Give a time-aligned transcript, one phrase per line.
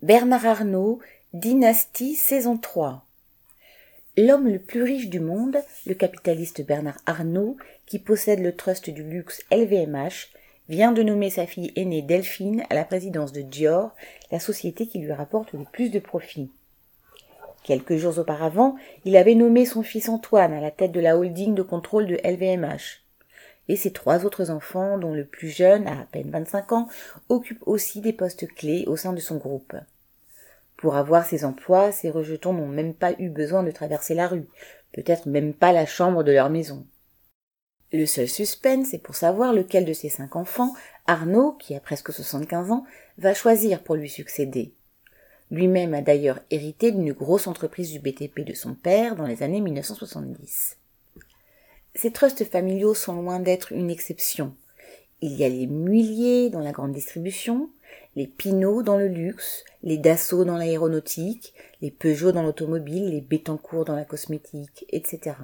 [0.00, 1.00] Bernard Arnault,
[1.32, 3.04] Dynastie saison 3.
[4.16, 9.02] L'homme le plus riche du monde, le capitaliste Bernard Arnault, qui possède le trust du
[9.02, 10.28] luxe LVMH,
[10.68, 13.90] vient de nommer sa fille aînée Delphine à la présidence de Dior,
[14.30, 16.52] la société qui lui rapporte le plus de profits.
[17.64, 21.56] Quelques jours auparavant, il avait nommé son fils Antoine à la tête de la holding
[21.56, 23.07] de contrôle de LVMH
[23.68, 26.88] et ses trois autres enfants, dont le plus jeune, à à peine 25 ans,
[27.28, 29.74] occupe aussi des postes clés au sein de son groupe.
[30.76, 34.46] Pour avoir ces emplois, ces rejetons n'ont même pas eu besoin de traverser la rue,
[34.92, 36.86] peut-être même pas la chambre de leur maison.
[37.92, 40.74] Le seul suspense est pour savoir lequel de ses cinq enfants,
[41.06, 42.84] Arnaud, qui a presque 75 ans,
[43.16, 44.74] va choisir pour lui succéder.
[45.50, 49.62] Lui-même a d'ailleurs hérité d'une grosse entreprise du BTP de son père dans les années
[49.62, 50.76] 1970.
[52.00, 54.54] Ces trusts familiaux sont loin d'être une exception.
[55.20, 57.70] Il y a les Muiliers dans la grande distribution,
[58.14, 63.84] les Pinot dans le luxe, les Dassault dans l'aéronautique, les Peugeot dans l'automobile, les Bettencourt
[63.84, 65.34] dans la cosmétique, etc.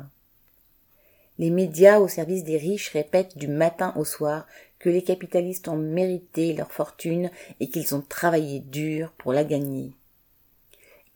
[1.40, 4.46] Les médias au service des riches répètent du matin au soir
[4.78, 9.90] que les capitalistes ont mérité leur fortune et qu'ils ont travaillé dur pour la gagner.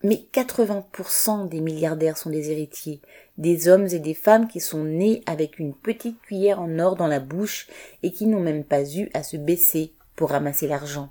[0.05, 3.01] Mais 80% des milliardaires sont des héritiers,
[3.37, 7.09] des hommes et des femmes qui sont nés avec une petite cuillère en or dans
[7.09, 7.67] la bouche
[8.03, 11.11] et qui n'ont même pas eu à se baisser pour ramasser l'argent.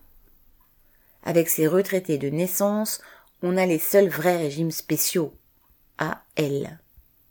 [1.23, 3.01] Avec ces retraités de naissance,
[3.43, 5.33] on a les seuls vrais régimes spéciaux.
[5.97, 6.79] A L.